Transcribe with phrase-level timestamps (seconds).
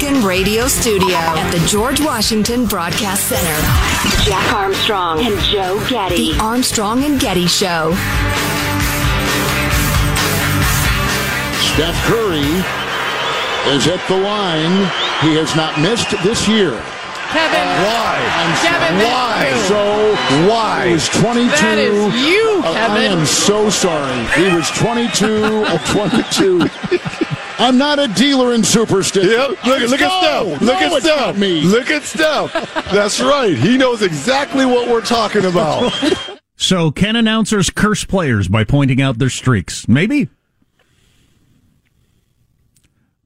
[0.00, 6.34] Lincoln Radio Studio at the George Washington Broadcast Center, Jack Armstrong and Joe Getty.
[6.34, 7.90] The Armstrong and Getty Show.
[11.74, 12.46] Steph Curry
[13.74, 14.86] is at the line.
[15.20, 16.80] He has not missed this year.
[17.30, 17.68] Kevin.
[17.84, 18.58] Why?
[18.62, 19.48] Kevin, why?
[19.50, 19.62] you.
[19.64, 20.86] So why?
[20.88, 21.48] He was 22.
[21.50, 24.24] That is you, Uh, I am so sorry.
[24.34, 26.68] He was 22 of 22.
[27.60, 29.30] I'm not a dealer in superstition.
[29.30, 29.48] Yep.
[29.66, 30.54] Look, look at go.
[30.56, 30.60] Steph.
[30.62, 31.38] Look No, at it's Steph.
[31.38, 31.60] me.
[31.62, 32.84] Look at Steph.
[32.92, 33.56] That's right.
[33.56, 35.92] He knows exactly what we're talking about.
[36.60, 39.86] So, can announcers curse players by pointing out their streaks?
[39.86, 40.28] Maybe.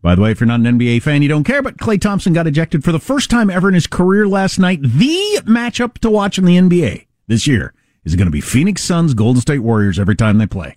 [0.02, 2.32] By the way, if you're not an NBA fan, you don't care, but Klay Thompson
[2.32, 4.82] got ejected for the first time ever in his career last night.
[4.82, 7.72] The matchup to watch in the NBA this year
[8.04, 10.76] is going to be Phoenix Suns, Golden State Warriors every time they play.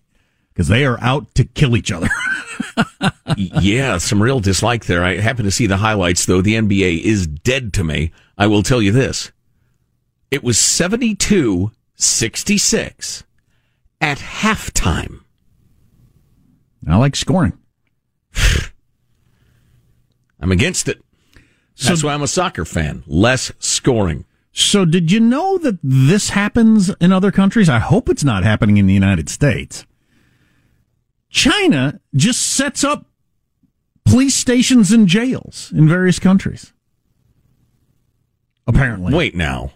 [0.53, 2.07] Because they are out to kill each other.
[3.35, 5.03] yeah, some real dislike there.
[5.03, 6.41] I happen to see the highlights, though.
[6.41, 8.13] The NBA is dead to me.
[8.37, 9.31] I will tell you this.
[10.29, 13.23] It was 72 66
[13.99, 15.21] at halftime.
[16.87, 17.57] I like scoring.
[20.45, 21.01] I'm against it.
[21.83, 23.03] That's why I'm a soccer fan.
[23.07, 24.25] Less scoring.
[24.51, 27.67] So, did you know that this happens in other countries?
[27.67, 29.87] I hope it's not happening in the United States.
[31.31, 33.07] China just sets up
[34.05, 36.73] police stations and jails in various countries.
[38.67, 39.15] Apparently.
[39.15, 39.71] Wait now.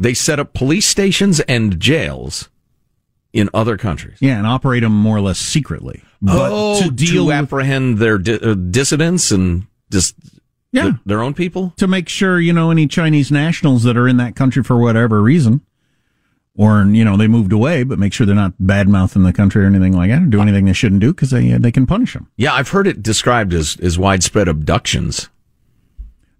[0.00, 2.48] They set up police stations and jails
[3.32, 4.18] in other countries.
[4.20, 6.02] Yeah, and operate them more or less secretly.
[6.20, 10.14] But oh, to deal with, apprehend their di- uh, dissidents and just
[10.72, 10.82] Yeah.
[10.82, 11.72] th- their own people.
[11.78, 15.22] to make sure, you know, any Chinese nationals that are in that country for whatever
[15.22, 15.62] reason,
[16.54, 19.62] or, you know, they moved away, but make sure they're not bad mouthing the country
[19.64, 21.86] or anything like that, or do anything they shouldn't do because they, uh, they can
[21.86, 22.26] punish them.
[22.36, 25.28] Yeah, I've heard it described as, as widespread abductions.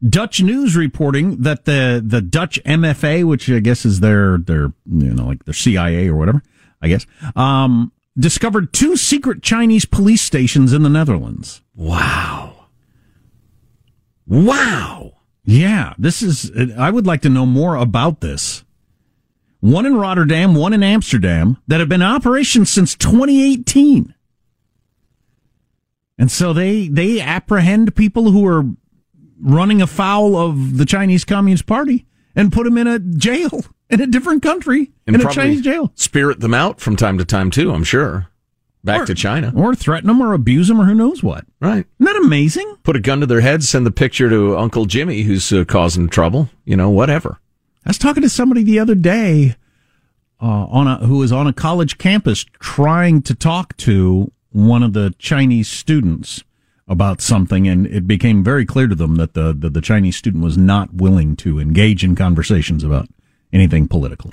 [0.09, 5.13] Dutch news reporting that the the Dutch MFA, which I guess is their their you
[5.13, 6.41] know like their CIA or whatever,
[6.81, 11.63] I guess, um, discovered two secret Chinese police stations in the Netherlands.
[11.75, 12.38] Wow.
[14.29, 15.15] Wow.
[15.45, 16.53] Yeah, this is.
[16.77, 18.65] I would like to know more about this.
[19.61, 24.15] One in Rotterdam, one in Amsterdam, that have been in operation since 2018.
[26.19, 28.65] And so they they apprehend people who are
[29.41, 34.07] running afoul of the Chinese Communist Party and put them in a jail in a
[34.07, 37.73] different country And in a Chinese jail, Spirit them out from time to time too,
[37.73, 38.29] I'm sure.
[38.85, 39.53] Back Or- to China.
[39.55, 41.45] or threaten them or abuse them or who knows what.
[41.61, 41.85] Right.
[42.01, 42.77] Isn't that amazing?
[42.85, 46.09] Put a gun to their head, send the picture to Uncle Jimmy who's uh, causing
[46.09, 47.39] trouble, you know, whatever.
[47.85, 49.57] I was talking to somebody the other day
[50.41, 54.93] uh, on a who was on a college campus trying to talk to one of
[54.93, 56.45] the Chinese students
[56.87, 60.45] about something, and it became very clear to them that the the, the Chinese student
[60.45, 63.09] was not willing to engage in conversations about
[63.53, 64.33] anything political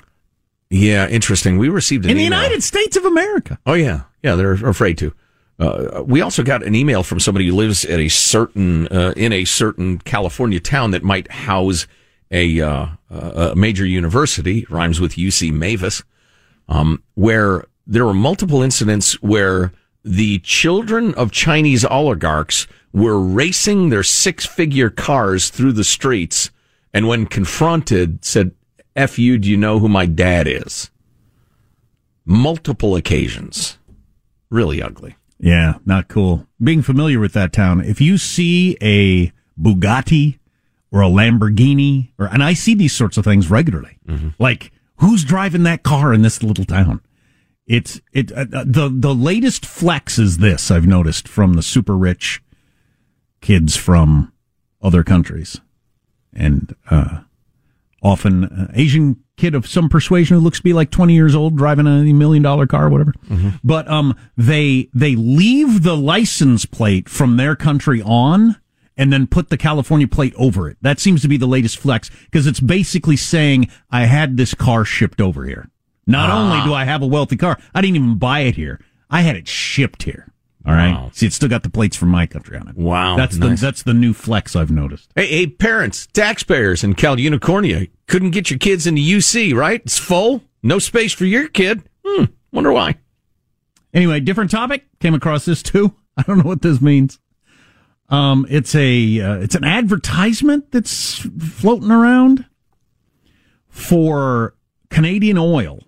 [0.70, 1.58] Yeah, interesting.
[1.58, 2.42] We received an in the email.
[2.42, 3.58] United States of America.
[3.66, 4.34] Oh yeah, yeah.
[4.34, 5.14] They're afraid to.
[5.58, 9.32] Uh, we also got an email from somebody who lives at a certain uh, in
[9.32, 11.86] a certain California town that might house
[12.30, 14.66] a, uh, a major university.
[14.68, 16.02] Rhymes with UC Mavis,
[16.68, 19.72] um, where there were multiple incidents where
[20.04, 26.50] the children of Chinese oligarchs were racing their six-figure cars through the streets,
[26.94, 28.52] and when confronted, said,
[28.96, 30.90] "F you, do you know who my dad is?"
[32.24, 33.78] Multiple occasions,
[34.50, 35.14] really ugly.
[35.38, 36.46] Yeah, not cool.
[36.60, 40.38] Being familiar with that town, if you see a Bugatti
[40.90, 43.98] or a Lamborghini, or and I see these sorts of things regularly,
[44.38, 47.00] like who's driving that car in this little town?
[47.66, 51.96] It's it uh, uh, the the latest flex is this I've noticed from the super
[51.96, 52.40] rich
[53.40, 54.32] kids from
[54.80, 55.60] other countries,
[56.32, 57.20] and uh,
[58.06, 61.56] often uh, Asian kid of some persuasion who looks to be like 20 years old
[61.56, 63.12] driving a million dollar car or whatever.
[63.62, 68.56] But um they they leave the license plate from their country on
[68.96, 70.78] and then put the California plate over it.
[70.80, 74.84] That seems to be the latest flex because it's basically saying I had this car
[74.86, 75.68] shipped over here.
[76.06, 78.80] Not only do I have a wealthy car, I didn't even buy it here.
[79.10, 80.32] I had it shipped here.
[80.66, 80.92] All right.
[80.92, 81.10] Wow.
[81.12, 82.76] See, it's still got the plates from my country on it.
[82.76, 83.60] Wow, That's nice.
[83.60, 85.12] the that's the new flex I've noticed.
[85.14, 89.80] Hey, hey, parents, taxpayers in Cal Unicornia couldn't get your kids into UC, right?
[89.84, 91.88] It's full, no space for your kid.
[92.04, 92.96] Hmm, wonder why.
[93.94, 94.84] Anyway, different topic.
[94.98, 95.94] Came across this too.
[96.16, 97.20] I don't know what this means.
[98.08, 102.44] Um, it's a uh, it's an advertisement that's floating around
[103.68, 104.54] for
[104.90, 105.78] Canadian oil.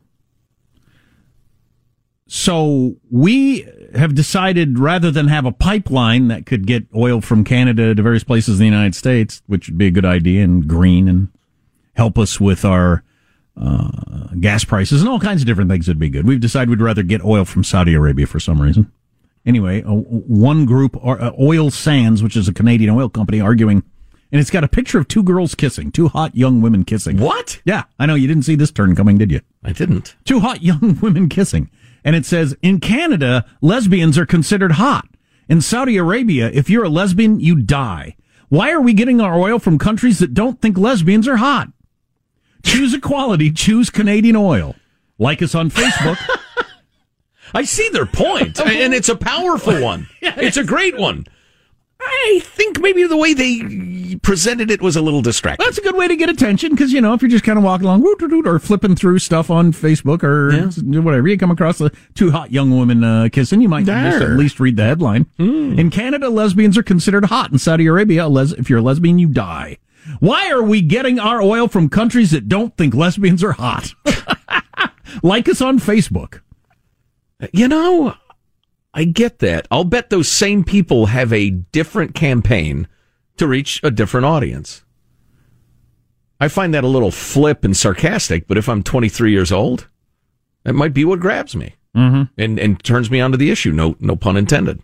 [2.27, 7.95] So we have decided rather than have a pipeline that could get oil from Canada
[7.95, 11.09] to various places in the United States, which would be a good idea and green
[11.09, 11.29] and
[11.95, 13.03] help us with our
[13.61, 16.27] uh, gas prices and all kinds of different things would be good.
[16.27, 18.93] We've decided we'd rather get oil from Saudi Arabia for some reason.
[19.47, 23.83] Anyway, uh, one group, uh, Oil Sands, which is a Canadian oil company, arguing,
[24.31, 27.19] and it's got a picture of two girls kissing, two hot young women kissing.
[27.19, 27.61] What?
[27.65, 29.41] Yeah, I know you didn't see this turn coming, did you?
[29.65, 30.17] I didn't.
[30.25, 31.71] Two hot young women kissing.
[32.05, 35.09] And it says, in Canada, lesbians are considered hot.
[35.49, 38.17] In Saudi Arabia, if you're a lesbian, you die.
[38.49, 41.69] Why are we getting our oil from countries that don't think lesbians are hot?
[42.65, 44.75] Choose equality, choose Canadian oil.
[45.19, 46.19] Like us on Facebook.
[47.55, 50.09] I see their point, and it's a powerful one.
[50.21, 51.27] It's a great one.
[52.01, 55.65] I think maybe the way they presented it was a little distracting.
[55.65, 57.65] That's a good way to get attention because, you know, if you're just kind of
[57.65, 58.05] walking along
[58.47, 61.01] or flipping through stuff on Facebook or Yeah.
[61.01, 64.31] whatever, you come across the two hot young women uh, kissing, you might just at
[64.31, 65.27] least read the headline.
[65.39, 67.51] In Canada, lesbians are considered hot.
[67.51, 69.79] In Saudi Arabia, a les- if you're a lesbian, you die.
[70.21, 73.93] Why are we getting our oil from countries that don't think lesbians are hot?
[75.23, 76.41] like us on Facebook.
[77.53, 78.15] You know,
[78.95, 79.69] I get that.
[79.71, 82.89] I'll bet those same people have a different campaign
[83.37, 84.83] to reach a different audience.
[86.41, 89.89] I find that a little flip and sarcastic, but if I'm 23 years old,
[90.65, 92.23] that might be what grabs me Mm-hmm.
[92.41, 93.73] and, and turns me onto the issue.
[93.73, 94.81] No, no pun intended.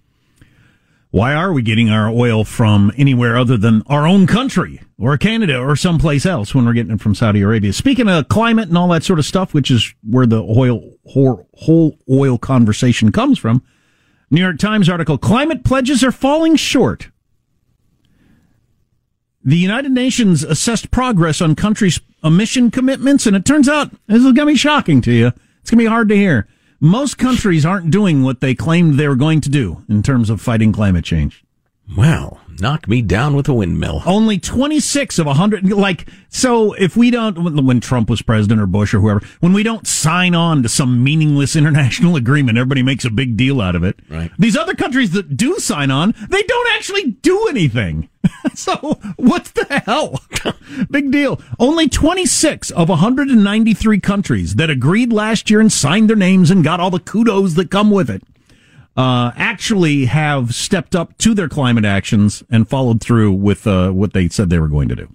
[1.11, 5.59] Why are we getting our oil from anywhere other than our own country or Canada
[5.61, 7.73] or someplace else when we're getting it from Saudi Arabia?
[7.73, 11.47] Speaking of climate and all that sort of stuff, which is where the oil whole,
[11.55, 13.63] whole oil conversation comes from.
[14.35, 17.11] New York Times article: Climate pledges are falling short.
[19.45, 24.25] The United Nations assessed progress on countries' emission commitments, and it turns out this is
[24.25, 25.29] going to be shocking to you.
[25.61, 26.49] It's going to be hard to hear.
[26.81, 30.41] Most countries aren't doing what they claimed they were going to do in terms of
[30.41, 31.44] fighting climate change.
[31.97, 34.03] Well, knock me down with a windmill.
[34.07, 35.71] Only 26 of 100.
[35.71, 39.63] Like, so if we don't, when Trump was president or Bush or whoever, when we
[39.63, 43.85] don't sign on to some meaningless international agreement, everybody makes a big deal out of
[43.85, 44.01] it.
[44.09, 44.31] Right.
[44.39, 48.09] These other countries that do sign on, they don't actually do anything.
[48.55, 50.21] so what the hell?
[50.91, 51.41] big deal.
[51.59, 56.81] Only 26 of 193 countries that agreed last year and signed their names and got
[56.81, 58.23] all the kudos that come with it
[58.97, 64.13] uh, actually have stepped up to their climate actions and followed through with uh, what
[64.13, 65.15] they said they were going to do.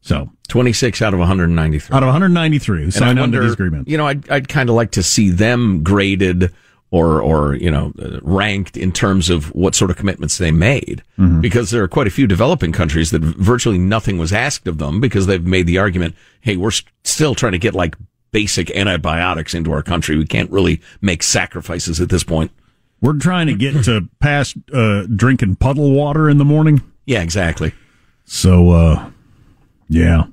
[0.00, 1.96] So, 26 out of 193.
[1.96, 3.90] out of 193 who signed on to wonder, these agreements.
[3.90, 6.52] you know, I'd, I'd kind of like to see them graded
[6.90, 11.02] or, or, you know, uh, ranked in terms of what sort of commitments they made.
[11.18, 11.40] Mm-hmm.
[11.40, 15.00] Because there are quite a few developing countries that virtually nothing was asked of them
[15.00, 17.96] because they've made the argument, hey, we're st- still trying to get like
[18.30, 20.18] basic antibiotics into our country.
[20.18, 22.50] We can't really make sacrifices at this point.
[23.04, 26.80] We're trying to get to past uh, drinking puddle water in the morning.
[27.04, 27.74] Yeah, exactly.
[28.24, 29.10] So, uh,
[29.90, 30.24] yeah.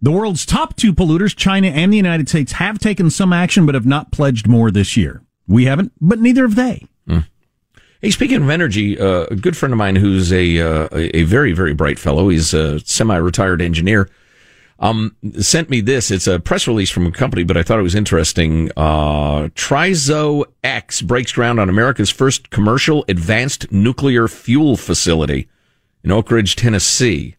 [0.00, 3.74] The world's top two polluters, China and the United States, have taken some action but
[3.74, 5.22] have not pledged more this year.
[5.48, 6.86] We haven't, but neither have they.
[8.00, 11.52] Hey, speaking of energy, uh, a good friend of mine who's a uh, a very
[11.52, 12.28] very bright fellow.
[12.28, 14.08] He's a semi-retired engineer.
[14.78, 16.10] Um, sent me this.
[16.10, 18.70] It's a press release from a company, but I thought it was interesting.
[18.76, 25.48] Uh, Trizo X breaks ground on America's first commercial advanced nuclear fuel facility
[26.02, 27.36] in Oak Ridge, Tennessee.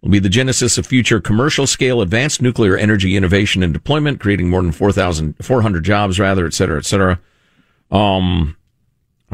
[0.00, 4.50] It'll be the genesis of future commercial scale advanced nuclear energy innovation and deployment, creating
[4.50, 7.18] more than 4,400 jobs, rather, et cetera, et cetera.
[7.90, 8.56] Um,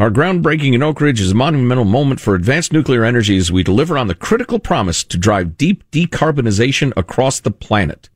[0.00, 3.62] our groundbreaking in Oak Ridge is a monumental moment for advanced nuclear energy as we
[3.62, 8.08] deliver on the critical promise to drive deep decarbonization across the planet.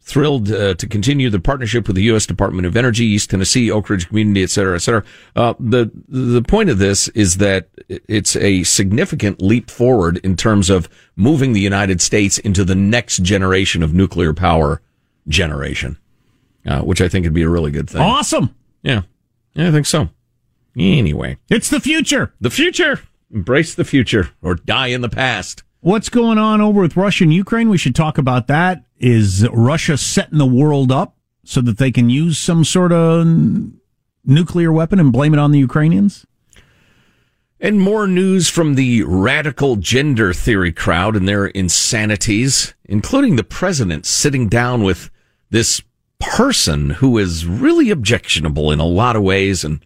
[0.00, 2.26] Thrilled uh, to continue the partnership with the U.S.
[2.26, 5.04] Department of Energy, East Tennessee, Oak Ridge Community, et cetera, et cetera.
[5.36, 10.70] Uh, the the point of this is that it's a significant leap forward in terms
[10.70, 14.80] of moving the United States into the next generation of nuclear power
[15.28, 15.98] generation,
[16.66, 18.02] uh, which I think would be a really good thing.
[18.02, 18.54] Awesome.
[18.82, 19.02] Yeah,
[19.54, 20.08] yeah, I think so.
[20.76, 22.32] Anyway, It's the future.
[22.40, 23.00] the future.
[23.32, 25.62] Embrace the future or die in the past.
[25.80, 27.68] What's going on over with Russia and Ukraine?
[27.68, 28.84] We should talk about that.
[28.98, 33.26] Is Russia setting the world up so that they can use some sort of
[34.24, 36.26] nuclear weapon and blame it on the Ukrainians?
[37.58, 44.04] And more news from the radical gender theory crowd and their insanities, including the president
[44.06, 45.10] sitting down with
[45.50, 45.80] this
[46.20, 49.80] person who is really objectionable in a lot of ways and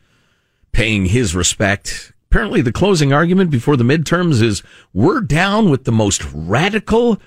[0.72, 2.12] paying his respect.
[2.30, 4.62] Apparently, the closing argument before the midterms is
[4.92, 7.20] we're down with the most radical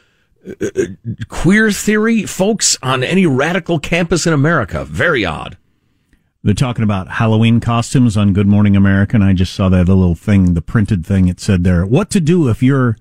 [0.47, 0.83] uh, uh,
[1.27, 4.85] queer theory folks on any radical campus in America.
[4.85, 5.57] Very odd.
[6.43, 10.15] They're talking about Halloween costumes on Good Morning America, and I just saw that little
[10.15, 11.29] thing, the printed thing.
[11.29, 12.97] It said there, "What to do if your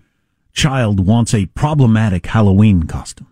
[0.52, 3.26] child wants a problematic Halloween costume."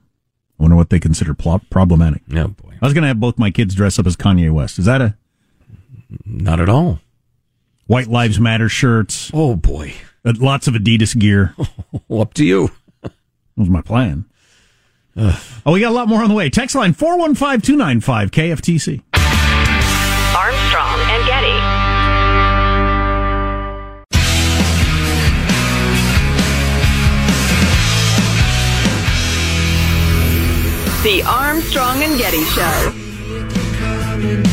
[0.58, 2.22] I wonder what they consider problematic.
[2.34, 4.80] Oh boy, I was going to have both my kids dress up as Kanye West.
[4.80, 5.16] Is that a
[6.24, 7.00] not at all.
[7.86, 9.30] White Lives Matter shirts?
[9.34, 11.54] Oh boy, uh, lots of Adidas gear.
[12.08, 12.70] well, up to you.
[13.56, 14.24] That was my plan.
[15.16, 16.48] oh, we got a lot more on the way.
[16.48, 19.02] Text line 415 295 KFTC.
[20.34, 22.70] Armstrong and Getty.
[31.02, 34.49] The Armstrong and Getty Show.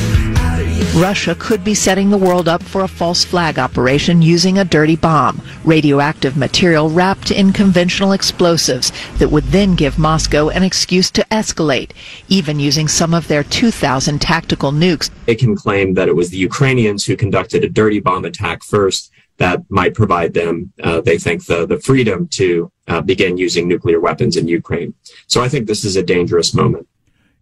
[0.96, 4.96] Russia could be setting the world up for a false flag operation using a dirty
[4.96, 11.25] bomb, radioactive material wrapped in conventional explosives that would then give Moscow an excuse to
[11.29, 11.91] escalate,
[12.29, 15.12] even using some of their 2,000 tactical nukes.
[15.27, 19.12] It can claim that it was the Ukrainians who conducted a dirty bomb attack first
[19.38, 24.00] that might provide them, uh, they think, the, the freedom to uh, begin using nuclear
[24.00, 24.94] weapons in Ukraine.
[25.27, 26.88] So I think this is a dangerous moment.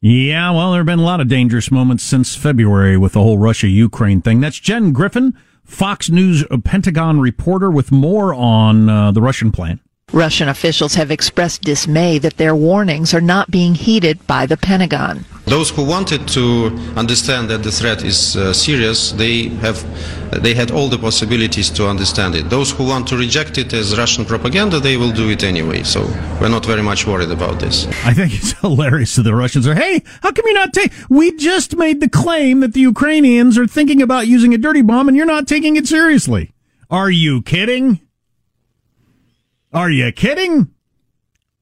[0.01, 3.37] Yeah, well, there have been a lot of dangerous moments since February with the whole
[3.37, 4.39] Russia Ukraine thing.
[4.39, 5.33] That's Jen Griffin,
[5.63, 9.79] Fox News Pentagon reporter, with more on uh, the Russian plan.
[10.15, 15.25] Russian officials have expressed dismay that their warnings are not being heeded by the Pentagon.
[15.43, 19.83] Those who wanted to understand that the threat is uh, serious, they have
[20.41, 22.49] they had all the possibilities to understand it.
[22.49, 25.83] Those who want to reject it as Russian propaganda, they will do it anyway.
[25.83, 26.01] So
[26.39, 27.85] we're not very much worried about this.
[28.05, 30.97] I think it's hilarious that the Russians are, hey, how come you're not taking?
[31.09, 35.09] We just made the claim that the Ukrainians are thinking about using a dirty bomb,
[35.09, 36.53] and you're not taking it seriously.
[36.89, 37.99] Are you kidding?
[39.75, 40.69] Are you kidding?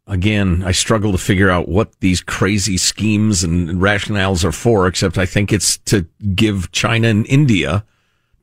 [0.05, 5.17] Again, I struggle to figure out what these crazy schemes and rationales are for, except
[5.17, 6.05] I think it's to
[6.35, 7.83] give China and India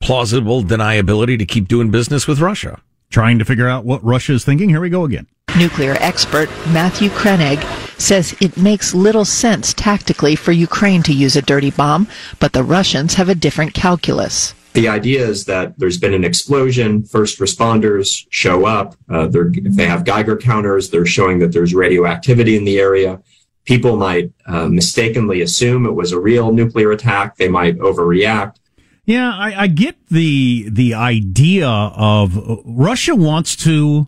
[0.01, 2.81] plausible deniability to keep doing business with Russia.
[3.11, 4.71] Trying to figure out what Russia is thinking.
[4.71, 5.29] Here we go again.
[5.57, 7.63] Nuclear expert Matthew Kroenig
[8.01, 12.09] says it makes little sense tactically for Ukraine to use a dirty bomb,
[12.41, 14.53] but the Russians have a different calculus.
[14.73, 17.03] The idea is that there's been an explosion.
[17.03, 18.95] First responders show up.
[19.09, 23.21] Uh, if they have Geiger counters, they're showing that there's radioactivity in the area.
[23.65, 27.37] People might uh, mistakenly assume it was a real nuclear attack.
[27.37, 28.57] They might overreact.
[29.05, 34.07] Yeah, I, I get the the idea of uh, Russia wants to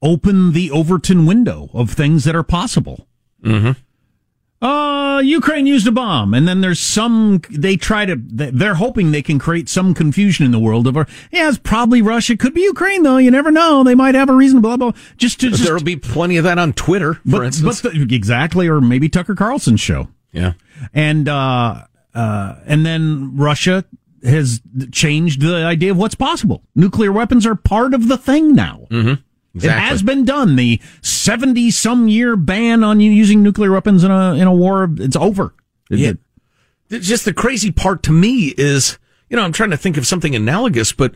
[0.00, 3.06] open the Overton window of things that are possible.
[3.44, 3.72] Mm-hmm.
[4.60, 7.40] Uh, Ukraine used a bomb, and then there's some.
[7.48, 8.16] They try to.
[8.18, 10.96] They're hoping they can create some confusion in the world of.
[11.30, 12.36] Yeah, it's probably Russia.
[12.36, 13.18] Could be Ukraine though.
[13.18, 13.84] You never know.
[13.84, 14.60] They might have a reason.
[14.60, 14.92] Blah blah.
[15.16, 15.50] Just to.
[15.50, 17.82] Just, There'll be plenty of that on Twitter, for but, instance.
[17.82, 20.08] But the, exactly, or maybe Tucker Carlson's show.
[20.32, 20.54] Yeah.
[20.92, 23.84] And uh, uh, and then Russia
[24.24, 24.60] has
[24.90, 26.64] changed the idea of what's possible.
[26.74, 28.88] Nuclear weapons are part of the thing now.
[28.90, 29.22] Mm-hmm.
[29.58, 29.84] Exactly.
[29.84, 30.56] It has been done.
[30.56, 34.88] The seventy some year ban on you using nuclear weapons in a in a war,
[34.98, 35.54] it's over.
[35.90, 36.12] Yeah.
[36.90, 38.98] Just the crazy part to me is,
[39.28, 41.14] you know, I'm trying to think of something analogous, but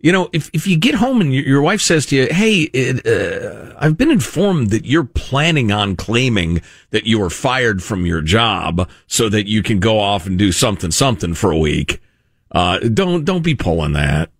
[0.00, 2.62] you know, if if you get home and your, your wife says to you, "Hey,
[2.72, 8.06] it, uh, I've been informed that you're planning on claiming that you were fired from
[8.06, 12.00] your job so that you can go off and do something something for a week,"
[12.52, 14.30] uh, don't don't be pulling that.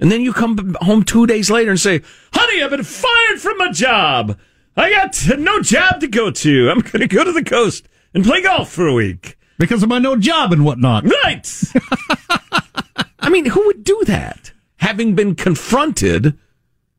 [0.00, 2.00] And then you come home two days later and say,
[2.32, 4.38] "Honey, I've been fired from my job.
[4.76, 6.70] I got no job to go to.
[6.70, 9.88] I'm going to go to the coast and play golf for a week because of
[9.88, 11.46] my no job and whatnot." Right.
[13.20, 14.52] I mean, who would do that?
[14.80, 16.36] having been confronted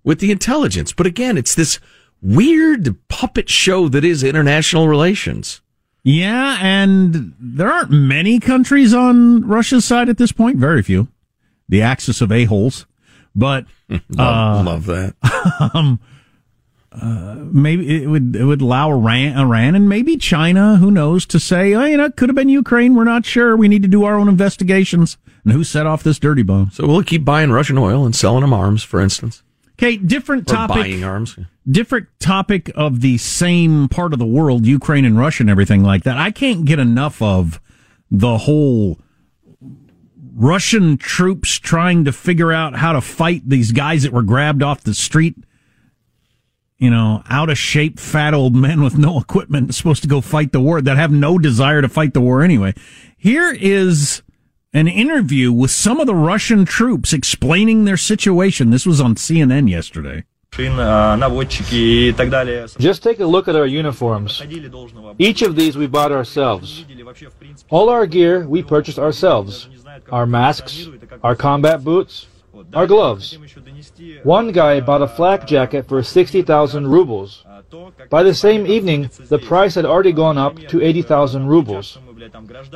[0.03, 0.93] with the intelligence.
[0.93, 1.79] But again, it's this
[2.22, 5.62] weird puppet show that is international relations.
[6.03, 10.58] Yeah, and there aren't many countries on Russia's side at this point.
[10.58, 11.10] Very few.
[11.70, 12.86] The axis of a-holes.
[13.35, 15.71] But love, uh, love that.
[15.73, 16.00] um,
[16.91, 21.39] uh, maybe it would it would allow Iran, Iran and maybe China, who knows, to
[21.39, 22.95] say, oh, you know, it could have been Ukraine.
[22.95, 23.55] We're not sure.
[23.55, 25.17] We need to do our own investigations.
[25.43, 26.71] And who set off this dirty bomb?
[26.71, 29.41] So we'll keep buying Russian oil and selling them arms, for instance.
[29.73, 30.75] Okay, different topic.
[30.75, 31.39] Or buying arms.
[31.67, 36.03] Different topic of the same part of the world, Ukraine and Russia and everything like
[36.03, 36.17] that.
[36.17, 37.59] I can't get enough of
[38.11, 39.00] the whole
[40.33, 44.83] Russian troops trying to figure out how to fight these guys that were grabbed off
[44.83, 45.35] the street.
[46.77, 50.51] You know, out of shape, fat old men with no equipment supposed to go fight
[50.51, 52.73] the war that have no desire to fight the war anyway.
[53.17, 54.23] Here is
[54.73, 58.71] an interview with some of the Russian troops explaining their situation.
[58.71, 60.23] This was on CNN yesterday.
[62.79, 64.41] Just take a look at our uniforms.
[65.17, 66.83] Each of these we bought ourselves.
[67.69, 69.69] All our gear we purchased ourselves.
[70.09, 70.87] Our masks,
[71.23, 72.27] our combat boots,
[72.73, 73.37] our gloves.
[74.23, 77.45] One guy bought a flak jacket for 60,000 rubles.
[78.09, 81.97] By the same evening, the price had already gone up to 80,000 rubles.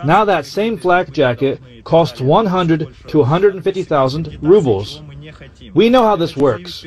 [0.05, 5.01] Now that same flak jacket costs 100 to 150,000 rubles.
[5.73, 6.85] We know how this works.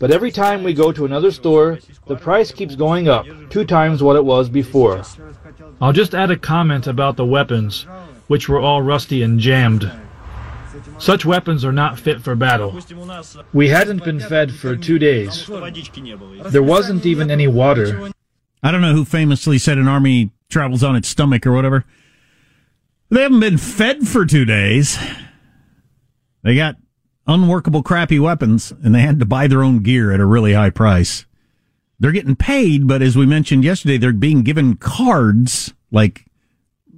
[0.00, 4.02] But every time we go to another store, the price keeps going up, two times
[4.02, 5.02] what it was before.
[5.80, 7.86] I'll just add a comment about the weapons,
[8.26, 9.90] which were all rusty and jammed.
[10.98, 12.78] Such weapons are not fit for battle.
[13.52, 15.46] We hadn't been fed for two days.
[16.46, 18.10] There wasn't even any water.
[18.62, 21.84] I don't know who famously said an army travels on its stomach or whatever.
[23.10, 24.98] They haven't been fed for two days.
[26.42, 26.76] They got
[27.26, 30.70] unworkable, crappy weapons, and they had to buy their own gear at a really high
[30.70, 31.26] price.
[31.98, 36.24] They're getting paid, but as we mentioned yesterday, they're being given cards, like,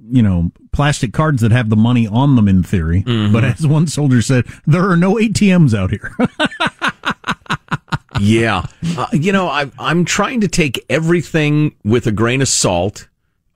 [0.09, 3.03] you know, plastic cards that have the money on them in theory.
[3.03, 3.33] Mm-hmm.
[3.33, 6.15] But as one soldier said, there are no ATMs out here.
[8.19, 8.65] yeah.
[8.97, 13.07] Uh, you know, I, I'm trying to take everything with a grain of salt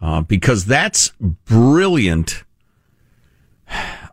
[0.02, 1.12] uh, because that's
[1.46, 2.44] brilliant.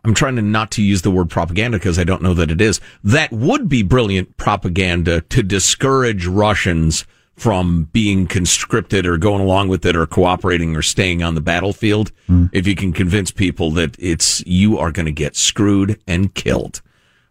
[0.03, 2.61] I'm trying to not to use the word propaganda because I don't know that it
[2.61, 2.79] is.
[3.03, 7.05] That would be brilliant propaganda to discourage Russians
[7.39, 12.11] from being conscripted or going along with it or cooperating or staying on the battlefield.
[12.27, 12.49] Mm.
[12.51, 16.81] If you can convince people that it's, you are going to get screwed and killed.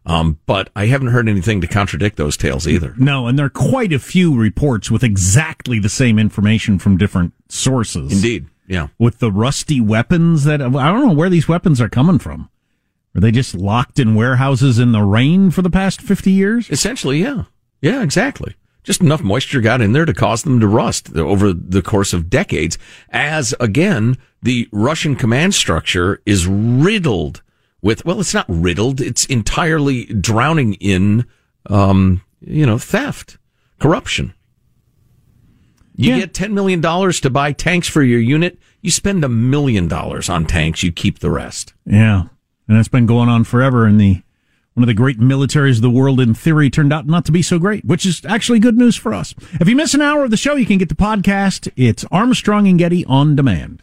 [0.07, 2.95] Um, but I haven't heard anything to contradict those tales either.
[2.97, 7.35] No, and there are quite a few reports with exactly the same information from different
[7.51, 8.11] sources.
[8.11, 8.47] Indeed.
[8.67, 8.89] Yeah.
[8.99, 12.49] With the rusty weapons that, I don't know where these weapons are coming from.
[13.15, 16.71] Are they just locked in warehouses in the rain for the past 50 years?
[16.71, 17.45] Essentially, yeah.
[17.83, 18.55] Yeah, exactly.
[18.89, 22.31] Just enough moisture got in there to cause them to rust over the course of
[22.31, 22.79] decades.
[23.11, 27.43] As again, the Russian command structure is riddled
[27.83, 29.03] with, well, it's not riddled.
[29.03, 31.27] It's entirely drowning in,
[31.67, 33.37] um, you know, theft,
[33.79, 34.33] corruption.
[35.95, 36.21] You Yeah.
[36.21, 38.59] get $10 million to buy tanks for your unit.
[38.81, 40.83] You spend a million dollars on tanks.
[40.83, 41.75] You keep the rest.
[41.85, 42.23] Yeah.
[42.67, 43.87] And that's been going on forever.
[43.87, 44.23] in the
[44.79, 47.43] one of the great militaries of the world, in theory, turned out not to be
[47.43, 49.35] so great, which is actually good news for us.
[49.61, 51.69] If you miss an hour of the show, you can get the podcast.
[51.75, 53.83] It's Armstrong and Getty on demand.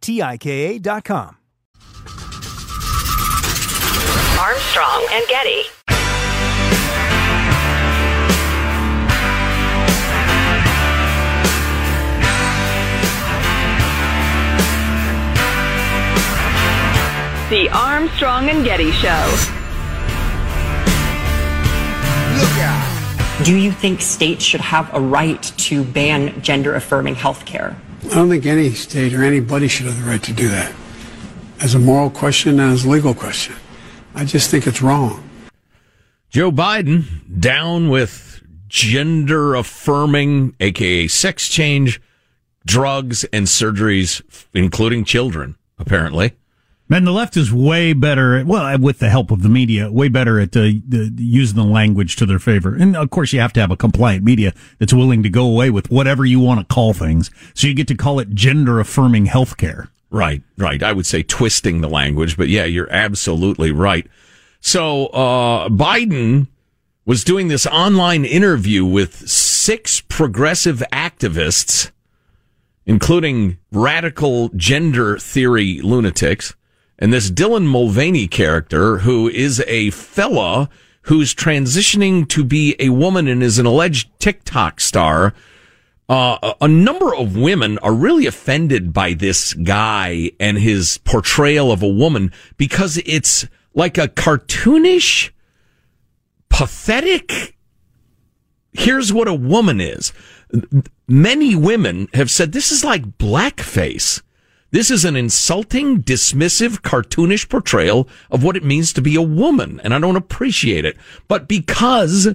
[0.00, 1.36] T-I-K-A dot com.
[4.38, 5.62] Armstrong and Getty.
[17.48, 19.52] The Armstrong and Getty Show.
[23.44, 27.76] Do you think states should have a right to ban gender affirming health care?
[28.04, 30.74] I don't think any state or anybody should have the right to do that.
[31.60, 33.56] As a moral question and as a legal question.
[34.14, 35.22] I just think it's wrong.
[36.30, 37.04] Joe Biden
[37.40, 42.00] down with gender affirming, aka sex change,
[42.66, 46.32] drugs and surgeries, including children, apparently.
[46.88, 50.08] Man, the left is way better at, well, with the help of the media, way
[50.08, 52.76] better at uh, the, using the language to their favor.
[52.76, 55.68] And of course, you have to have a compliant media that's willing to go away
[55.68, 57.28] with whatever you want to call things.
[57.54, 59.88] So you get to call it gender affirming healthcare.
[60.10, 60.80] Right, right.
[60.80, 64.06] I would say twisting the language, but yeah, you're absolutely right.
[64.60, 66.46] So, uh, Biden
[67.04, 71.90] was doing this online interview with six progressive activists,
[72.84, 76.54] including radical gender theory lunatics
[76.98, 80.68] and this Dylan Mulvaney character, who is a fella
[81.02, 85.34] who's transitioning to be a woman and is an alleged TikTok star.
[86.08, 91.82] Uh, a number of women are really offended by this guy and his portrayal of
[91.82, 95.30] a woman because it's like a cartoonish,
[96.48, 97.56] pathetic.
[98.72, 100.12] Here's what a woman is.
[101.08, 104.22] Many women have said this is like blackface.
[104.76, 109.80] This is an insulting, dismissive, cartoonish portrayal of what it means to be a woman,
[109.82, 110.98] and I don't appreciate it.
[111.28, 112.34] But because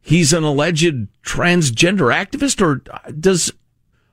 [0.00, 2.76] he's an alleged transgender activist, or
[3.12, 3.52] does,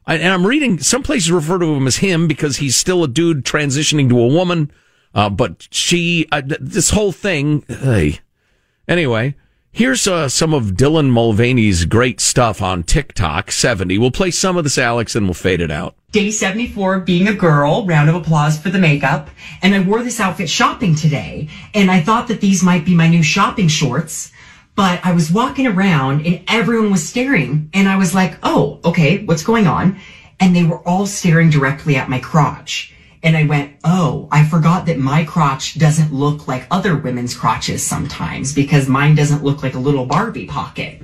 [0.06, 3.46] and I'm reading some places refer to him as him because he's still a dude
[3.46, 4.70] transitioning to a woman,
[5.14, 8.20] uh, but she, uh, this whole thing, hey.
[8.86, 9.34] Anyway,
[9.76, 13.98] Here's uh, some of Dylan Mulvaney's great stuff on TikTok 70.
[13.98, 15.98] We'll play some of this, Alex, and we'll fade it out.
[16.16, 19.30] Day 74, being a girl, round of applause for the makeup.
[19.62, 23.10] And I wore this outfit shopping today, and I thought that these might be my
[23.10, 24.32] new shopping shorts.
[24.76, 29.26] But I was walking around and everyone was staring, and I was like, oh, okay,
[29.26, 30.00] what's going on?
[30.40, 32.96] And they were all staring directly at my crotch.
[33.22, 37.86] And I went, oh, I forgot that my crotch doesn't look like other women's crotches
[37.86, 41.02] sometimes because mine doesn't look like a little Barbie pocket.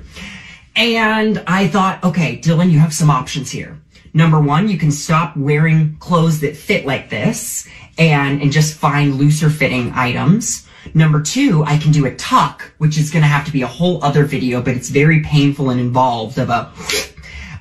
[0.74, 3.81] And I thought, okay, Dylan, you have some options here.
[4.14, 9.14] Number one, you can stop wearing clothes that fit like this and, and just find
[9.14, 10.68] looser fitting items.
[10.94, 13.66] Number two, I can do a tuck, which is going to have to be a
[13.66, 16.70] whole other video, but it's very painful and involved of a,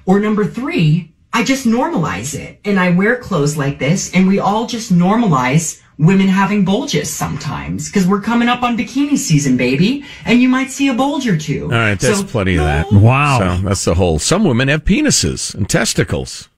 [0.05, 4.39] or number three, I just normalize it and I wear clothes like this and we
[4.39, 10.03] all just normalize women having bulges sometimes because we're coming up on bikini season, baby,
[10.25, 11.65] and you might see a bulge or two.
[11.65, 12.91] All right, that's So- plenty of that.
[12.91, 13.57] Wow.
[13.57, 14.17] So that's the whole.
[14.19, 16.49] Some women have penises and testicles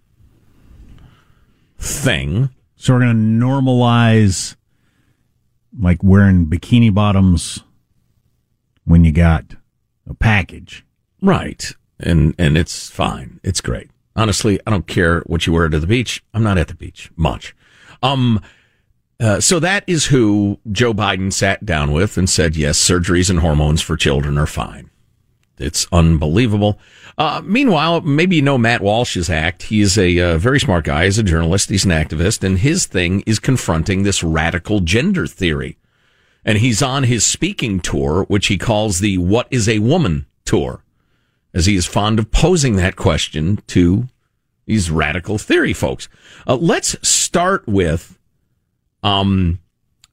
[1.78, 2.50] thing.
[2.76, 4.56] So we're going to normalize
[5.78, 7.64] like wearing bikini bottoms
[8.86, 9.56] when you got
[10.10, 10.86] a package.
[11.22, 11.72] Right.
[12.00, 13.40] And and it's fine.
[13.44, 13.90] It's great.
[14.16, 16.24] Honestly, I don't care what you wear to the beach.
[16.34, 17.56] I'm not at the beach much.
[18.02, 18.42] Um
[19.24, 23.40] uh, so that is who Joe Biden sat down with and said, yes, surgeries and
[23.40, 24.90] hormones for children are fine.
[25.58, 26.78] It's unbelievable.
[27.18, 29.64] Uh, meanwhile, maybe you know Matt Walsh's act.
[29.64, 31.06] He's a uh, very smart guy.
[31.06, 31.70] He's a journalist.
[31.70, 35.78] He's an activist, and his thing is confronting this radical gender theory.
[36.44, 40.84] And he's on his speaking tour, which he calls the "What is a Woman" tour,
[41.54, 44.10] as he is fond of posing that question to
[44.66, 46.10] these radical theory folks.
[46.46, 48.20] Uh, let's start with
[49.04, 49.60] um,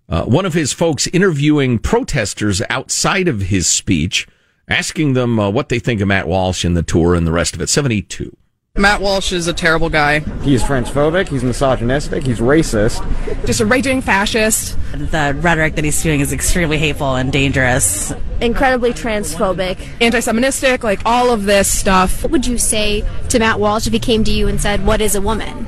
[0.08, 4.26] uh, one of his folks interviewing protesters outside of his speech,
[4.68, 7.54] asking them uh, what they think of Matt Walsh and the tour and the rest
[7.54, 7.68] of it.
[7.68, 8.36] 72.
[8.76, 10.20] Matt Walsh is a terrible guy.
[10.42, 13.04] He's transphobic, he's misogynistic, he's racist.
[13.44, 14.78] Just a raging fascist.
[14.92, 18.12] The rhetoric that he's spewing is extremely hateful and dangerous.
[18.40, 19.76] Incredibly transphobic.
[20.00, 22.22] Anti-Semitic, like all of this stuff.
[22.22, 25.00] What would you say to Matt Walsh if he came to you and said, What
[25.00, 25.66] is a woman?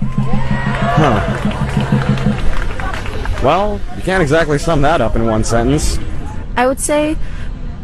[0.00, 1.79] Huh.
[3.42, 5.98] Well, you can't exactly sum that up in one sentence.
[6.56, 7.16] I would say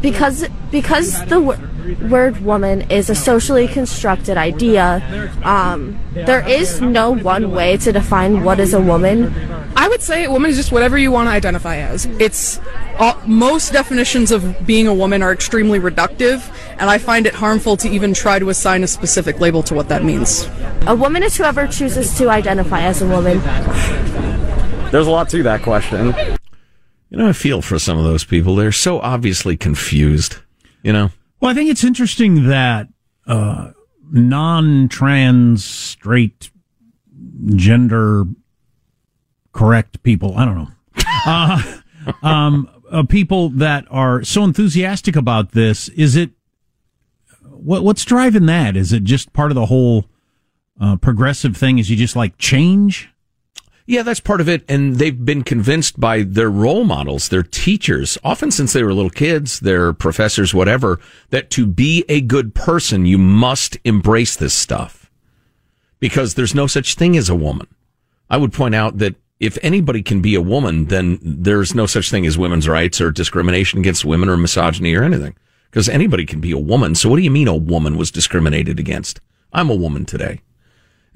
[0.01, 7.11] because because the w- word woman is a socially constructed idea, um, there is no
[7.11, 9.33] one way to define what is a woman.
[9.75, 12.05] I would say a woman is just whatever you want to identify as.
[12.19, 12.59] It's
[12.99, 17.77] all, most definitions of being a woman are extremely reductive, and I find it harmful
[17.77, 20.47] to even try to assign a specific label to what that means.
[20.87, 23.39] A woman is whoever chooses to identify as a woman.
[24.91, 26.15] There's a lot to that question.
[27.09, 28.55] You know, I feel for some of those people.
[28.55, 30.37] They're so obviously confused,
[30.81, 31.09] you know?
[31.39, 32.87] Well, I think it's interesting that
[33.25, 33.71] uh,
[34.11, 36.49] non-trans, straight,
[37.55, 38.25] gender
[39.51, 40.37] correct people.
[40.37, 40.71] I don't know.
[41.25, 41.61] Uh,
[42.23, 45.89] um, uh, people that are so enthusiastic about this.
[45.89, 46.29] Is it
[47.41, 48.77] what, what's driving that?
[48.77, 50.05] Is it just part of the whole
[50.79, 51.79] uh, progressive thing?
[51.79, 53.09] Is you just like change?
[53.89, 54.65] Yeah, that's part of it.
[54.67, 59.09] And they've been convinced by their role models, their teachers, often since they were little
[59.09, 65.09] kids, their professors, whatever, that to be a good person, you must embrace this stuff
[65.99, 67.67] because there's no such thing as a woman.
[68.29, 72.11] I would point out that if anybody can be a woman, then there's no such
[72.11, 75.33] thing as women's rights or discrimination against women or misogyny or anything
[75.71, 76.93] because anybody can be a woman.
[76.93, 79.21] So what do you mean a woman was discriminated against?
[79.53, 80.41] I'm a woman today.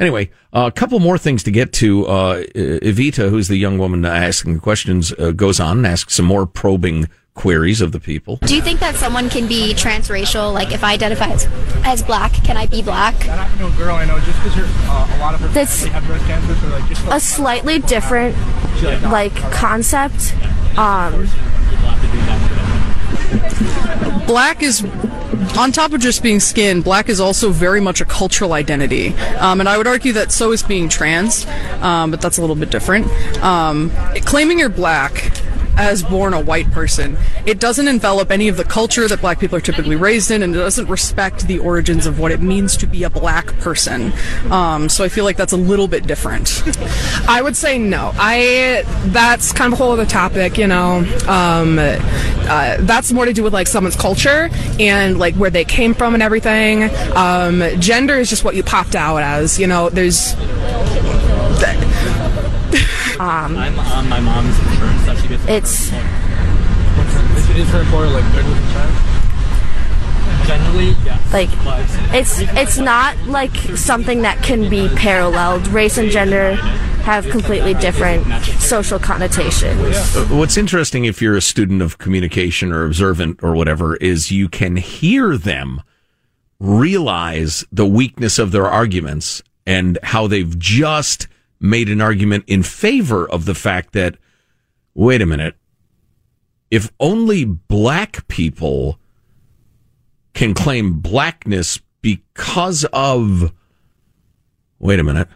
[0.02, 2.08] Anyway, uh, a couple more things to get to.
[2.08, 6.26] Uh, Evita, who's the young woman asking the questions, uh, goes on and asks some
[6.26, 8.38] more probing queries of the people.
[8.38, 10.54] Do you think that someone can be transracial?
[10.54, 11.48] Like, if I identify as,
[11.86, 13.14] as black, can I be black?
[13.20, 15.84] That happened to a girl I know just because uh, a lot of her That's
[15.84, 18.36] family have breast cancer, so like just a slightly different
[19.12, 20.36] like concept.
[20.80, 21.28] Um,
[24.28, 24.84] Black is,
[25.58, 29.14] on top of just being skin, black is also very much a cultural identity.
[29.40, 31.46] Um, and I would argue that so is being trans,
[31.82, 33.08] um, but that's a little bit different.
[33.44, 33.92] Um,
[34.26, 35.32] claiming you're black
[35.82, 39.58] as born a white person, it doesn't envelop any of the culture that black people
[39.58, 42.86] are typically raised in, and it doesn't respect the origins of what it means to
[42.86, 44.14] be a black person.
[44.52, 46.64] Um, so I feel like that's a little bit different.
[47.28, 48.12] I would say no.
[48.16, 51.00] I that's kind of a whole other topic, you know.
[51.28, 55.94] Um, uh, that's more to do with like someone's culture and like where they came
[55.94, 56.84] from and everything.
[57.16, 59.90] Um, gender is just what you popped out as, you know.
[59.90, 60.36] There's
[63.22, 65.92] um, I'm on my mom's insurance that she it's
[67.58, 68.92] is her important, like thirty percent?
[70.48, 71.20] Generally, yeah.
[71.34, 71.50] Like,
[72.14, 75.68] it's it's not like something that can be paralleled.
[75.68, 76.56] Race and gender
[77.04, 78.26] have completely different
[78.60, 80.16] social connotations.
[80.16, 84.48] Uh, What's interesting if you're a student of communication or observant or whatever is you
[84.48, 85.82] can hear them
[86.60, 91.28] realize the weakness of their arguments and how they've just
[91.60, 94.16] made an argument in favor of the fact that,
[95.02, 95.56] wait a minute,
[96.70, 99.00] if only black people
[100.34, 103.52] can claim blackness because of,
[104.78, 105.28] wait a minute,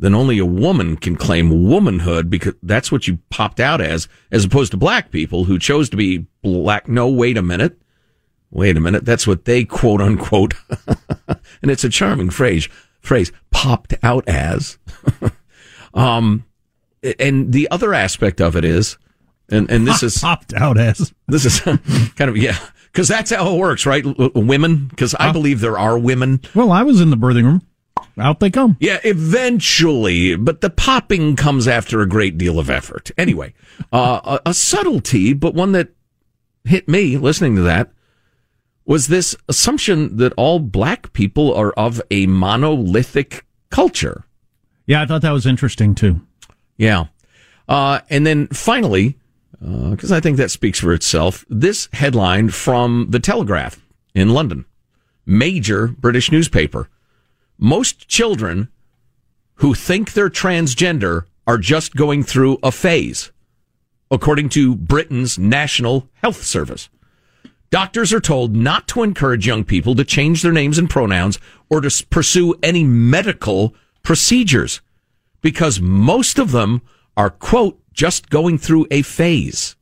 [0.00, 4.44] then only a woman can claim womanhood because that's what you popped out as, as
[4.44, 6.88] opposed to black people who chose to be black.
[6.88, 7.80] No, wait a minute.
[8.50, 9.04] Wait a minute.
[9.04, 10.54] That's what they quote unquote.
[11.62, 12.68] and it's a charming phrase,
[13.00, 14.76] phrase popped out as.
[15.94, 16.44] um,
[17.20, 18.98] and the other aspect of it is,
[19.50, 21.60] and, and this is popped out as this is
[22.16, 22.58] kind of, yeah,
[22.92, 24.04] because that's how it works, right?
[24.34, 26.40] Women, because I believe there are women.
[26.54, 27.62] Well, I was in the birthing room.
[28.16, 28.76] Out they come.
[28.78, 33.10] Yeah, eventually, but the popping comes after a great deal of effort.
[33.18, 33.54] Anyway,
[33.92, 35.88] uh, a, a subtlety, but one that
[36.64, 37.90] hit me listening to that
[38.84, 44.24] was this assumption that all black people are of a monolithic culture.
[44.86, 46.20] Yeah, I thought that was interesting too.
[46.76, 47.06] Yeah.
[47.68, 49.18] Uh, and then finally,
[49.62, 53.80] Uh, because I think that speaks for itself, this headline from The Telegraph
[54.14, 54.64] in London,
[55.26, 56.88] major British newspaper.
[57.58, 58.68] Most children
[59.56, 63.30] who think they're transgender are just going through a phase,
[64.10, 66.88] according to Britain's National Health Service.
[67.70, 71.38] Doctors are told not to encourage young people to change their names and pronouns
[71.68, 74.80] or to pursue any medical procedures
[75.42, 76.82] because most of them
[77.16, 79.76] are, quote, just going through a phase.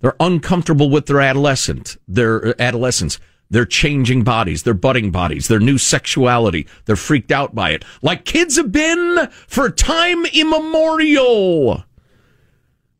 [0.00, 3.18] They're uncomfortable with their adolescent, their uh, adolescence.
[3.50, 6.66] They're changing bodies, their budding bodies, their new sexuality.
[6.84, 11.84] They're freaked out by it, like kids have been for time immemorial.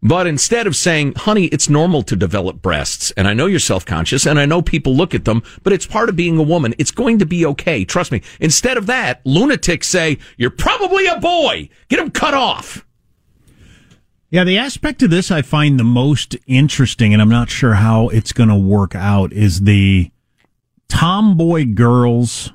[0.00, 3.84] But instead of saying, honey, it's normal to develop breasts, and I know you're self
[3.84, 6.74] conscious, and I know people look at them, but it's part of being a woman.
[6.78, 7.84] It's going to be okay.
[7.84, 8.22] Trust me.
[8.40, 11.68] Instead of that, lunatics say, you're probably a boy.
[11.88, 12.86] Get him cut off.
[14.30, 18.08] Yeah, the aspect of this I find the most interesting, and I'm not sure how
[18.08, 20.10] it's going to work out, is the
[20.88, 22.52] tomboy girls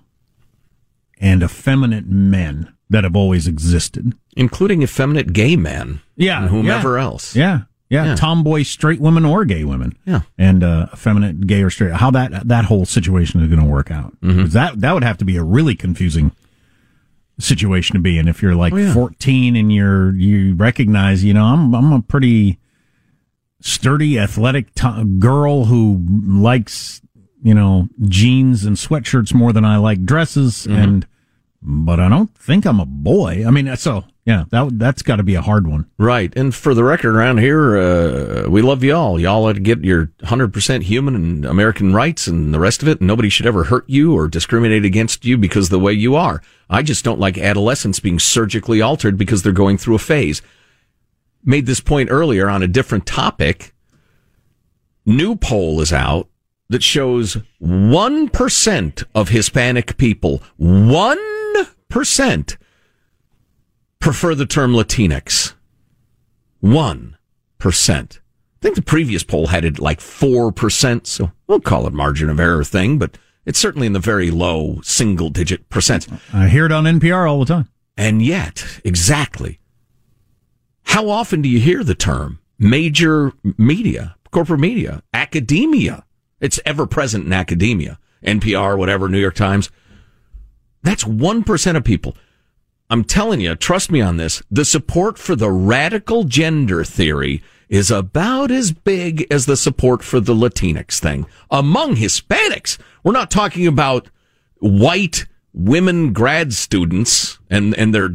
[1.20, 6.02] and effeminate men that have always existed, including effeminate gay men.
[6.16, 7.04] Yeah, and whomever yeah.
[7.04, 7.36] else.
[7.36, 8.16] Yeah, yeah, Yeah.
[8.16, 9.98] tomboy straight women or gay women.
[10.06, 10.22] Yeah.
[10.38, 11.94] and uh, effeminate gay or straight.
[11.94, 14.14] How that that whole situation is going to work out?
[14.22, 14.48] Mm-hmm.
[14.50, 16.34] That that would have to be a really confusing
[17.40, 18.94] situation to be in if you're like Oh, yeah.
[18.94, 22.60] 14 and you're you recognize you know I'm I'm a pretty
[23.62, 27.02] sturdy athletic t- girl who likes
[27.42, 30.82] you know jeans and sweatshirts more than I like dresses Mm-hmm.
[30.82, 31.08] and
[31.66, 33.46] but I don't think I'm a boy.
[33.48, 35.90] I mean so yeah that that's got to be a hard one.
[35.98, 36.34] Right.
[36.36, 39.20] And for the record around here, uh, we love y'all.
[39.20, 43.02] Y'all ought to get your 100% human and American rights and the rest of it.
[43.02, 46.42] Nobody should ever hurt you or discriminate against you because the way you are.
[46.70, 50.42] I just don't like adolescents being surgically altered because they're going through a phase.
[51.44, 53.74] Made this point earlier on a different topic.
[55.06, 56.30] New poll is out
[56.70, 62.58] that shows 1% of Hispanic people, 1%
[64.04, 65.54] prefer the term Latinx.
[66.62, 67.16] 1%.
[67.90, 68.20] I
[68.62, 72.66] think the previous poll had it like 4%, so we'll call it margin of error
[72.66, 76.08] thing, but it's certainly in the very low single digit percent.
[76.34, 77.70] I hear it on NPR all the time.
[77.96, 79.60] And yet, exactly.
[80.84, 86.04] How often do you hear the term major media, corporate media, academia?
[86.42, 89.70] It's ever present in academia, NPR, whatever, New York Times.
[90.82, 92.18] That's 1% of people.
[92.90, 94.44] I'm telling you, trust me on this.
[94.52, 100.20] The support for the radical gender theory is about as big as the support for
[100.20, 102.78] the Latinx thing among Hispanics.
[103.04, 104.10] We're not talking about
[104.60, 108.10] white women grad students and, and their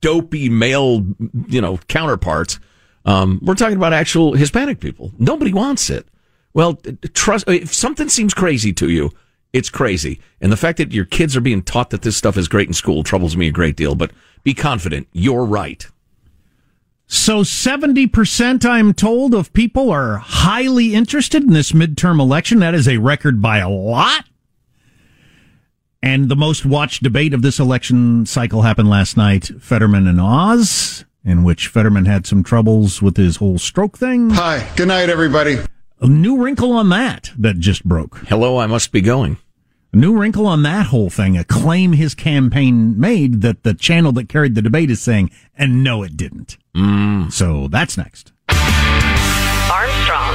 [0.00, 1.04] dopey male,
[1.48, 2.60] you know, counterparts.
[3.04, 5.12] Um, we're talking about actual Hispanic people.
[5.18, 6.06] Nobody wants it.
[6.54, 6.74] Well,
[7.14, 9.10] trust, if something seems crazy to you,
[9.52, 10.20] it's crazy.
[10.40, 12.74] And the fact that your kids are being taught that this stuff is great in
[12.74, 14.10] school troubles me a great deal, but
[14.42, 15.08] be confident.
[15.12, 15.86] You're right.
[17.06, 22.60] So 70%, I'm told, of people are highly interested in this midterm election.
[22.60, 24.24] That is a record by a lot.
[26.02, 31.04] And the most watched debate of this election cycle happened last night, Fetterman and Oz,
[31.22, 34.30] in which Fetterman had some troubles with his whole stroke thing.
[34.30, 35.58] Hi, good night, everybody.
[36.00, 38.18] A new wrinkle on that that just broke.
[38.26, 39.36] Hello, I must be going.
[39.94, 44.10] A new wrinkle on that whole thing, a claim his campaign made that the channel
[44.12, 46.56] that carried the debate is saying, and no, it didn't.
[46.74, 47.30] Mm.
[47.30, 48.32] So that's next.
[48.48, 50.34] Armstrong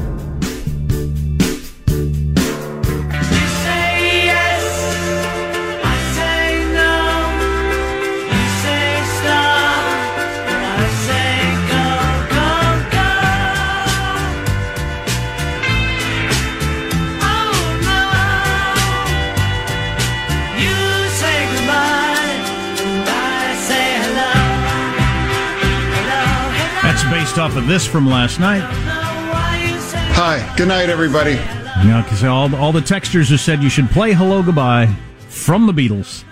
[27.31, 28.59] Based off of this from last night.
[28.59, 31.39] Hi, good night, everybody.
[31.81, 34.87] You know, because all, all the texters have said you should play Hello Goodbye
[35.29, 36.25] from the Beatles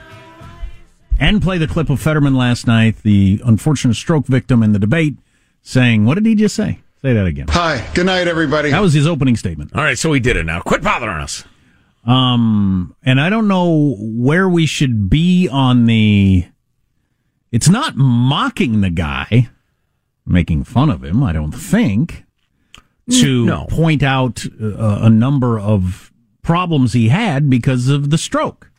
[1.18, 5.16] and play the clip of Fetterman last night, the unfortunate stroke victim in the debate,
[5.62, 6.82] saying, What did he just say?
[7.02, 7.46] Say that again.
[7.48, 8.72] Hi, good night, everybody.
[8.72, 9.74] That was his opening statement.
[9.74, 10.60] All right, so he did it now.
[10.60, 11.46] Quit bothering us.
[12.04, 16.46] Um, and I don't know where we should be on the.
[17.54, 19.48] It's not mocking the guy,
[20.30, 22.26] making fun of him, I don't think,
[23.12, 23.66] to No.
[23.70, 26.12] point out uh, a number of
[26.42, 28.72] problems he had because of the stroke,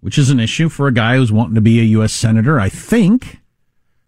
[0.00, 2.12] which is an issue for a guy who's wanting to be a U.S.
[2.12, 3.38] Senator, I think.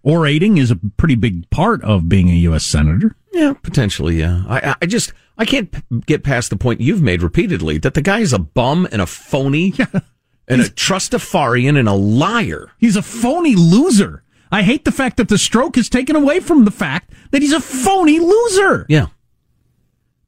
[0.04, 2.64] Orating is a pretty big part of being a U.S.
[2.64, 3.14] Senator.
[3.32, 4.18] Yeah, potentially.
[4.18, 7.94] Yeah, I, I- just I can't p- get past the point you've made repeatedly that
[7.94, 9.72] the guy is a bum and a phony
[10.48, 12.70] and a trustafarian and a liar.
[12.78, 14.22] He's a phony loser.
[14.52, 17.54] I hate the fact that the stroke is taken away from the fact that he's
[17.54, 18.84] a phony loser.
[18.86, 19.06] Yeah.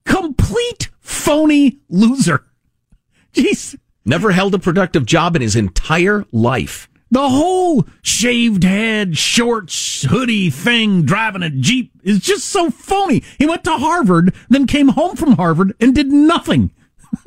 [0.06, 2.46] Complete phony loser.
[3.34, 3.78] Jeez.
[4.06, 6.88] Never held a productive job in his entire life.
[7.10, 13.22] The whole shaved head, shorts, hoodie thing, driving a Jeep is just so phony.
[13.38, 16.70] He went to Harvard, then came home from Harvard and did nothing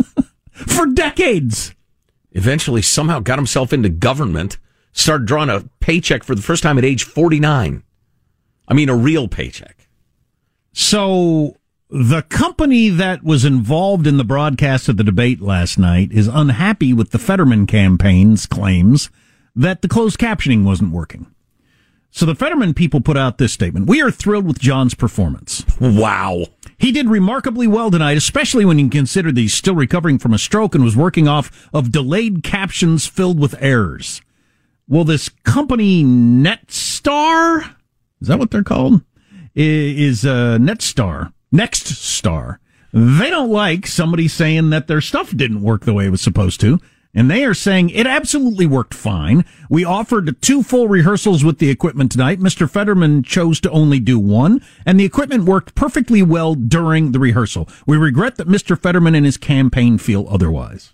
[0.52, 1.74] for decades.
[2.32, 4.58] Eventually, somehow got himself into government,
[5.00, 7.84] started drawing a paycheck for the first time at age 49.
[8.68, 9.88] I mean, a real paycheck.
[10.74, 11.58] So
[11.90, 16.94] the company that was involved in the broadcast of the debate last night is unhappy
[16.94, 19.10] with the Fetterman campaign's claims
[19.56, 21.28] that the closed captioning wasn't working.
[22.12, 23.88] So the Fetterman people put out this statement.
[23.88, 25.64] We are thrilled with John's performance.
[25.80, 26.46] Wow.
[26.78, 30.38] He did remarkably well tonight, especially when you consider that he's still recovering from a
[30.38, 34.22] stroke and was working off of delayed captions filled with errors.
[34.88, 37.76] Well, this company Netstar,
[38.22, 39.02] is that what they're called?
[39.56, 42.58] Is uh, Netstar, Nexstar.
[42.94, 46.60] They don't like somebody saying that their stuff didn't work the way it was supposed
[46.62, 46.80] to.
[47.14, 49.44] And they are saying it absolutely worked fine.
[49.70, 52.40] We offered two full rehearsals with the equipment tonight.
[52.40, 52.70] Mr.
[52.70, 57.68] Fetterman chose to only do one, and the equipment worked perfectly well during the rehearsal.
[57.88, 58.80] We regret that Mr.
[58.80, 60.94] Fetterman and his campaign feel otherwise.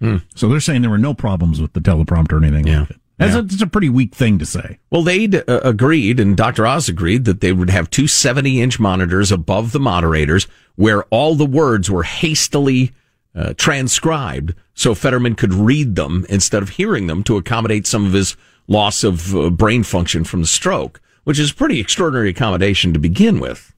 [0.00, 0.18] Hmm.
[0.34, 2.80] So they're saying there were no problems with the teleprompter or anything Yeah.
[2.80, 2.99] like it.
[3.20, 4.78] That's, a, that's a pretty weak thing to say.
[4.90, 6.66] Well, they'd uh, agreed, and Dr.
[6.66, 10.46] Oz agreed that they would have two 70 inch monitors above the moderators
[10.76, 12.92] where all the words were hastily
[13.34, 18.14] uh, transcribed so Fetterman could read them instead of hearing them to accommodate some of
[18.14, 22.94] his loss of uh, brain function from the stroke, which is a pretty extraordinary accommodation
[22.94, 23.74] to begin with.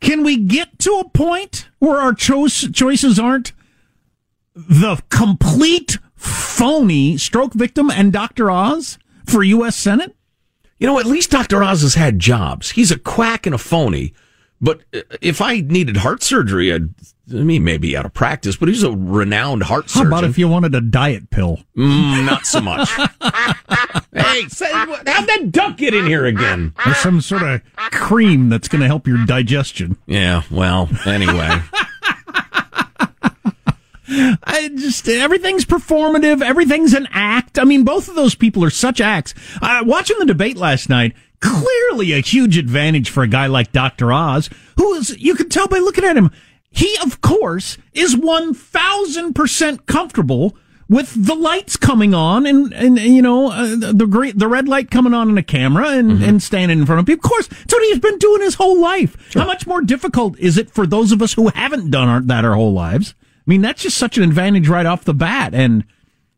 [0.00, 3.52] Can we get to a point where our cho- choices aren't
[4.54, 8.50] the complete phony stroke victim and Dr.
[8.50, 9.76] Oz for U.S.
[9.76, 10.14] Senate?
[10.78, 11.62] You know, at least Dr.
[11.62, 12.70] Oz has had jobs.
[12.70, 14.12] He's a quack and a phony.
[14.60, 16.88] But uh, if I needed heart surgery, I'd,
[17.32, 20.06] I mean, maybe out of practice, but he's a renowned heart How surgeon.
[20.08, 21.60] about if you wanted a diet pill?
[21.76, 22.90] Mm, not so much.
[24.12, 26.74] hey, say, how'd that duck get in here again?
[26.84, 27.62] Or some sort of
[27.92, 29.96] cream that's going to help your digestion.
[30.06, 31.60] Yeah, well, anyway.
[34.10, 36.42] I just everything's performative.
[36.42, 37.58] Everything's an act.
[37.58, 39.34] I mean, both of those people are such acts.
[39.60, 44.12] Uh, watching the debate last night, clearly a huge advantage for a guy like Dr.
[44.12, 46.30] Oz, who is you can tell by looking at him.
[46.70, 50.56] He, of course, is one thousand percent comfortable
[50.88, 54.90] with the lights coming on and and you know uh, the green, the red light
[54.90, 57.26] coming on in a camera and and standing in front of people.
[57.26, 59.32] Of course, it's what he's been doing his whole life.
[59.34, 62.44] How much more difficult is it for those of us who haven't done our, that
[62.44, 63.14] our whole lives?
[63.48, 65.54] I mean, that's just such an advantage right off the bat.
[65.54, 65.84] And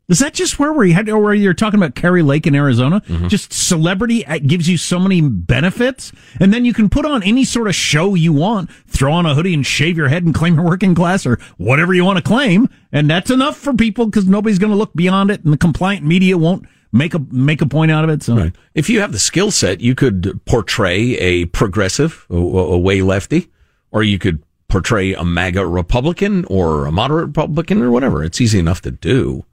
[0.08, 3.02] is that just where we had, or where you're talking about Kari Lake in Arizona?
[3.28, 6.12] Just celebrity uh, gives you so many benefits.
[6.38, 9.34] And then you can put on any sort of show you want, throw on a
[9.34, 12.22] hoodie and shave your head and claim you're working class or whatever you want to
[12.22, 12.68] claim.
[12.92, 16.06] And that's enough for people because nobody's going to look beyond it and the compliant
[16.06, 18.22] media won't make a, make a point out of it.
[18.22, 18.56] So Right.
[18.76, 23.50] If you have the skill set, you could portray a progressive, a, a way lefty,
[23.90, 28.24] or you could portray a MAGA Republican or a moderate Republican or whatever.
[28.24, 29.44] It's easy enough to do.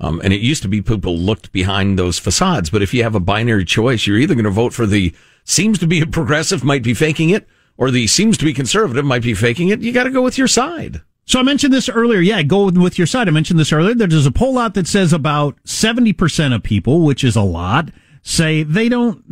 [0.00, 3.14] Um, and it used to be people looked behind those facades, but if you have
[3.14, 6.64] a binary choice, you're either going to vote for the seems to be a progressive,
[6.64, 7.46] might be faking it,
[7.76, 9.80] or the seems to be conservative, might be faking it.
[9.80, 11.00] You got to go with your side.
[11.26, 12.20] So I mentioned this earlier.
[12.20, 13.28] Yeah, go with- your side.
[13.28, 13.94] I mentioned this earlier.
[13.94, 17.90] There's a poll out that says about 70% of people, which is a lot,
[18.22, 19.22] say they don't,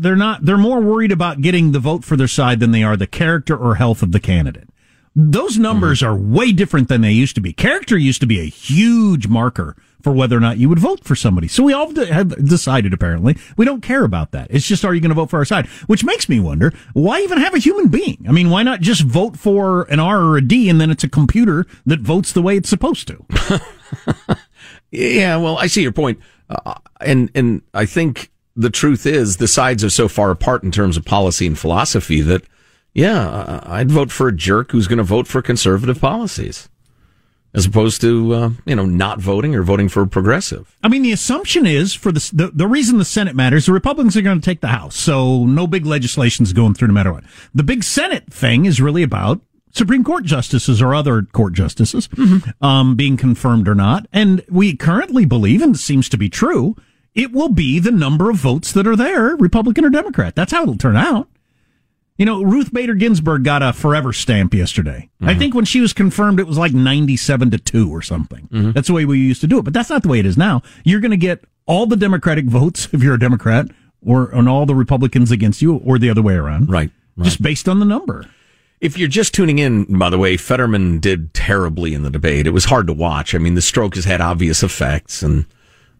[0.00, 2.96] they're not, they're more worried about getting the vote for their side than they are
[2.96, 4.68] the character or health of the candidate.
[5.14, 7.52] Those numbers are way different than they used to be.
[7.52, 11.14] Character used to be a huge marker for whether or not you would vote for
[11.14, 11.46] somebody.
[11.48, 14.46] So we all have decided, apparently, we don't care about that.
[14.50, 15.66] It's just, are you going to vote for our side?
[15.88, 18.24] Which makes me wonder, why even have a human being?
[18.26, 21.04] I mean, why not just vote for an R or a D and then it's
[21.04, 23.26] a computer that votes the way it's supposed to?
[24.90, 29.48] Yeah, well, I see your point, uh, and and I think the truth is the
[29.48, 32.42] sides are so far apart in terms of policy and philosophy that,
[32.94, 36.68] yeah, I'd vote for a jerk who's going to vote for conservative policies,
[37.54, 40.76] as opposed to uh, you know not voting or voting for a progressive.
[40.82, 44.16] I mean, the assumption is for the, the the reason the Senate matters, the Republicans
[44.16, 47.24] are going to take the House, so no big legislation's going through no matter what.
[47.54, 49.40] The big Senate thing is really about
[49.72, 52.08] Supreme Court justices or other court justices
[52.60, 56.74] um, being confirmed or not, and we currently believe, and it seems to be true,
[57.14, 60.34] it will be the number of votes that are there, Republican or Democrat.
[60.34, 61.28] That's how it'll turn out.
[62.16, 65.08] You know, Ruth Bader Ginsburg got a forever stamp yesterday.
[65.22, 65.38] I mm-hmm.
[65.38, 68.46] think when she was confirmed, it was like 97 to 2 or something.
[68.52, 68.72] Mm-hmm.
[68.72, 69.62] That's the way we used to do it.
[69.62, 70.60] But that's not the way it is now.
[70.84, 73.68] You're going to get all the Democratic votes if you're a Democrat,
[74.04, 76.68] or and all the Republicans against you, or the other way around.
[76.68, 76.90] Right.
[77.22, 78.26] Just based on the number.
[78.80, 82.46] If you're just tuning in, by the way, Fetterman did terribly in the debate.
[82.46, 83.34] It was hard to watch.
[83.34, 85.46] I mean, the stroke has had obvious effects, and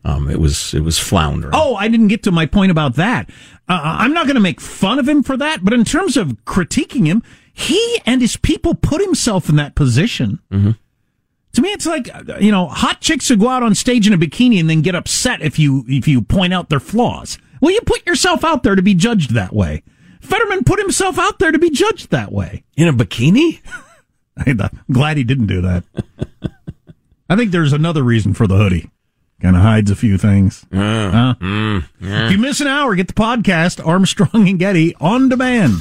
[0.04, 1.52] um, it was it was floundering.
[1.54, 3.28] Oh, I didn't get to my point about that.
[3.68, 6.44] Uh, I'm not going to make fun of him for that, but in terms of
[6.44, 7.22] critiquing him,
[7.52, 10.40] He and his people put himself in that position.
[10.50, 10.72] Mm-hmm.
[11.52, 12.08] To me, it's like
[12.40, 14.94] you know, hot chicks who go out on stage in a bikini and then get
[14.94, 17.38] upset if you if you point out their flaws.
[17.60, 19.82] Well, you put yourself out there to be judged that way.
[20.20, 23.60] Fetterman put himself out there to be judged that way in a bikini.
[24.46, 25.84] I'm glad he didn't do that.
[27.28, 28.90] I think there's another reason for the hoodie.
[29.40, 30.66] Kind of hides a few things.
[30.72, 31.34] Uh, Huh?
[31.40, 32.26] mm, yeah.
[32.26, 35.80] If you miss an hour, get the podcast Armstrong and Getty on demand.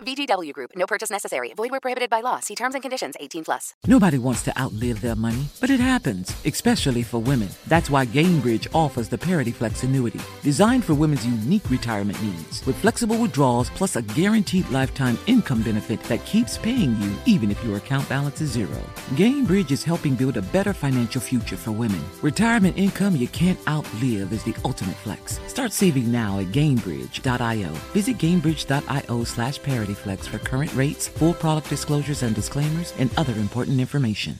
[0.05, 0.71] VGW Group.
[0.75, 1.53] No purchase necessary.
[1.55, 2.39] Void where prohibited by law.
[2.39, 3.15] See terms and conditions.
[3.19, 3.73] 18 plus.
[3.87, 7.49] Nobody wants to outlive their money, but it happens, especially for women.
[7.67, 12.75] That's why Gainbridge offers the Parity Flex annuity, designed for women's unique retirement needs, with
[12.77, 17.77] flexible withdrawals plus a guaranteed lifetime income benefit that keeps paying you even if your
[17.77, 18.79] account balance is zero.
[19.11, 22.01] Gainbridge is helping build a better financial future for women.
[22.21, 25.39] Retirement income you can't outlive is the ultimate flex.
[25.47, 27.69] Start saving now at Gainbridge.io.
[27.93, 29.61] Visit Gainbridge.io slash
[29.91, 34.39] ParityFlex for current rates, full product disclosures and disclaimers, and other important information.